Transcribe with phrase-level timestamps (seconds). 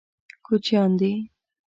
[0.45, 1.13] کوچیان دي.